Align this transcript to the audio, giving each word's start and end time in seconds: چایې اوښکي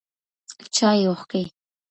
چایې 0.75 1.05
اوښکي 1.09 1.43